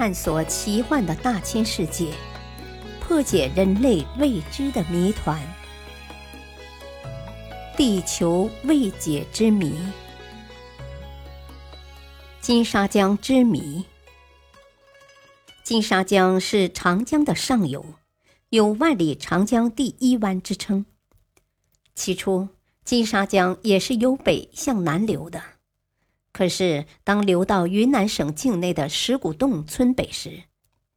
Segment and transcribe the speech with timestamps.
[0.00, 2.14] 探索奇幻的大千世界，
[3.02, 5.38] 破解人类未知的谜团。
[7.76, 9.78] 地球未解之谜，
[12.40, 13.84] 金沙江之谜。
[15.62, 17.84] 金沙江是长江的上游，
[18.48, 20.86] 有“万里长江第一湾”之称。
[21.94, 22.48] 起初，
[22.86, 25.42] 金沙江也是由北向南流的。
[26.32, 30.44] 可是，当流到云南省境内的石鼓洞村北时，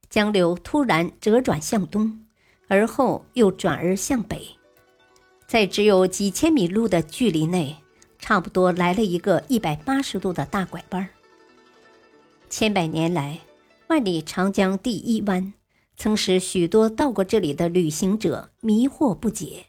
[0.09, 2.26] 江流突然折转向东，
[2.67, 4.55] 而后又转而向北，
[5.48, 7.76] 在只有几千米路的距离内，
[8.20, 11.09] 差不多来了一个一百八十度的大拐弯。
[12.48, 13.40] 千百年来，
[13.88, 15.54] 万里长江第一湾
[15.98, 19.65] 曾使许多到过这里的旅行者迷惑不解，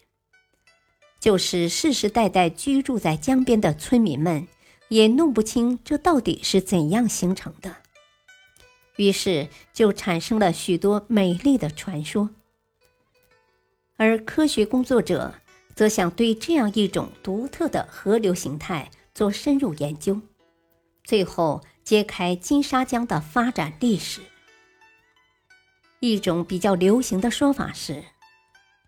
[1.19, 4.47] 就是世世代代居住在江边的村民们。
[4.95, 7.79] 也弄不清这到底是怎样形成的，
[8.95, 12.31] 于是就产生了许多美丽的传说。
[13.97, 15.35] 而科学工作者
[15.75, 20.21] 则想对这样一种独特的河流形态做深入研究，
[21.03, 24.21] 最后揭开金沙江的发展历史。
[25.99, 28.05] 一种比较流行的说法是，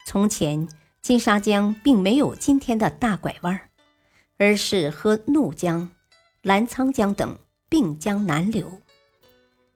[0.06, 0.68] 从前
[1.02, 3.60] 金沙江并没有今天的大拐弯。
[4.38, 5.88] 而是和怒江、
[6.46, 7.36] 澜沧江等
[7.68, 8.80] 并江南流。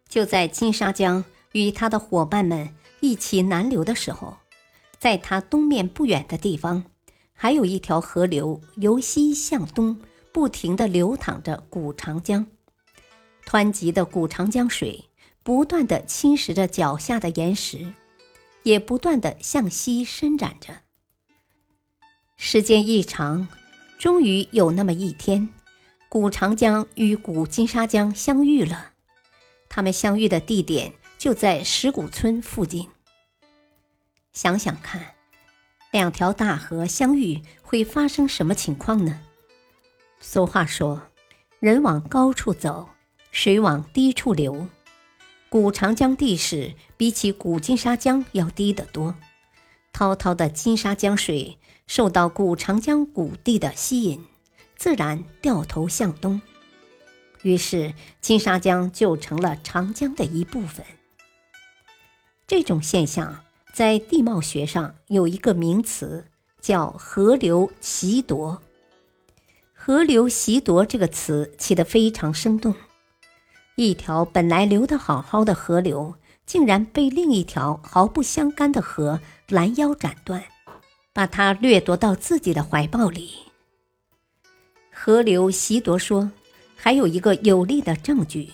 [0.08, 4.36] 就在金沙江与他的伙伴们一起南流的时候，
[4.96, 6.84] 在它东面不远的地方，
[7.32, 12.46] 还有一条河流由西向东不停地流淌着古长江。
[13.44, 15.06] 湍急的古长江水
[15.42, 17.92] 不断地侵蚀着脚下的岩石，
[18.62, 20.82] 也不断地向西伸展着。
[22.36, 23.48] 时间一长。
[23.98, 25.50] 终于有那么一天，
[26.10, 28.94] 古长江与古金沙江相遇了。
[29.68, 32.88] 他们相遇的地点就在石鼓村附近。
[34.32, 35.14] 想想看，
[35.92, 39.20] 两条大河相遇会发生什么情况呢？
[40.18, 41.00] 俗话说
[41.60, 42.88] ：“人往高处走，
[43.30, 44.66] 水往低处流。”
[45.48, 49.14] 古长江地势比起古金沙江要低得多，
[49.92, 51.56] 滔滔的金沙江水。
[51.86, 54.24] 受到古长江谷地的吸引，
[54.80, 56.40] 自然掉头向东，
[57.42, 57.92] 于是
[58.22, 60.82] 金沙江就成了长江的一部分。
[62.46, 66.24] 这种现象在地貌学上有一个名词，
[66.62, 68.62] 叫“河流袭夺”。
[69.76, 72.74] 河流袭夺这个词起得非常生动，
[73.76, 76.14] 一条本来流得好好的河流，
[76.46, 80.42] 竟然被另一条毫不相干的河拦腰斩断。
[81.12, 83.49] 把它掠夺到自己的怀抱里。
[85.02, 86.30] 河流习夺说，
[86.76, 88.50] 还有一个有力的证据，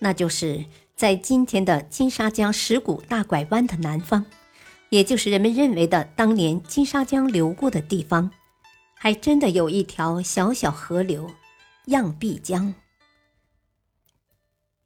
[0.00, 0.64] 那就是
[0.96, 4.26] 在今天的金沙江石鼓大拐弯的南方，
[4.88, 8.28] 也就是人们认为的当年金沙江流过的地方，
[8.96, 11.30] 还真的有一条小小河流——
[11.86, 12.74] 漾濞江。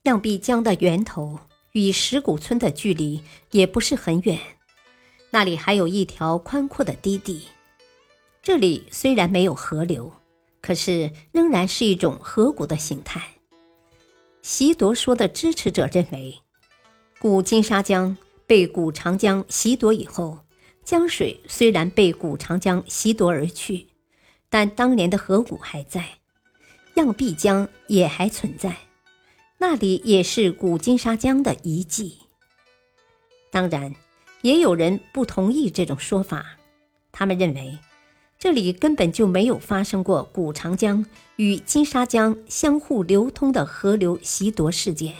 [0.02, 1.40] 漾濞江的源头
[1.72, 3.22] 与石鼓村的距离
[3.52, 4.38] 也不是很远。
[5.30, 7.46] 那里还有一条宽阔的低地，
[8.42, 10.12] 这里虽然没有河流，
[10.62, 13.20] 可是仍然是一种河谷的形态。
[14.40, 16.40] 习夺说的支持者认为，
[17.20, 20.38] 古金沙江被古长江习夺以后，
[20.82, 23.88] 江水虽然被古长江习夺而去，
[24.48, 26.18] 但当年的河谷还在，
[26.94, 28.74] 漾濞江也还存在，
[29.58, 32.18] 那里也是古金沙江的遗迹。
[33.50, 33.94] 当然。
[34.42, 36.44] 也有人不同意这种说法，
[37.12, 37.78] 他们认为
[38.42, 45.14] 这里根本就没有发生过古长江与金沙江相互流通的河流袭夺事件。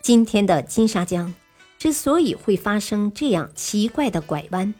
[0.00, 1.34] 今天的金沙江
[1.78, 4.72] 之所以会发生这样奇怪的拐弯，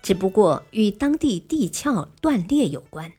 [0.00, 3.10] 只不过与当地地壳断裂有关。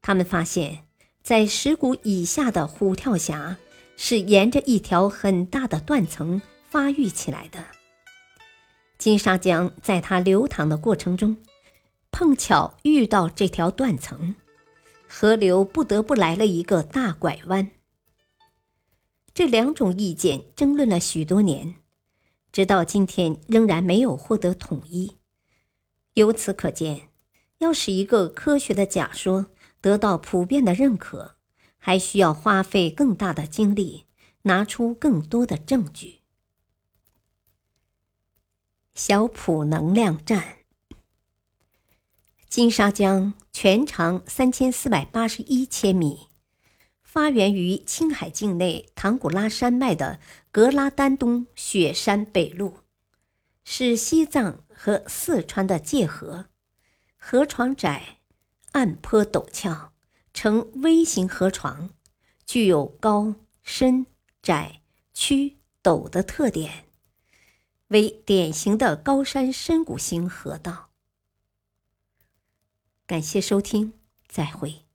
[0.00, 0.86] 他们发现，
[1.22, 3.58] 在石鼓以下的虎跳峡
[3.98, 6.40] 是沿着一条很大的断层
[6.70, 7.62] 发育起来的。
[8.96, 11.36] 金沙江在它流淌的过程中，
[12.12, 14.34] 碰巧遇到这条断层，
[15.08, 17.70] 河流不得不来了一个大拐弯。
[19.32, 21.76] 这两种意见争论了许多年，
[22.52, 25.16] 直到今天仍然没有获得统一。
[26.14, 27.08] 由此可见，
[27.58, 29.46] 要使一个科学的假说
[29.80, 31.36] 得到普遍的认可，
[31.78, 34.06] 还需要花费更大的精力，
[34.42, 36.20] 拿出更多的证据。
[38.94, 40.59] 小普能量站。
[42.50, 46.26] 金沙江全长三千四百八十一千米，
[47.00, 50.18] 发源于青海境内唐古拉山脉的
[50.50, 52.72] 格拉丹东雪山北麓，
[53.62, 56.46] 是西藏和四川的界河。
[57.16, 58.18] 河床窄，
[58.72, 59.92] 岸坡陡峭，
[60.34, 61.90] 呈 V 型河床，
[62.44, 64.06] 具有高、深、
[64.42, 64.80] 窄、
[65.14, 66.86] 曲、陡的特点，
[67.86, 70.89] 为典型的高山深谷型河道。
[73.10, 73.92] 感谢收听，
[74.28, 74.89] 再会。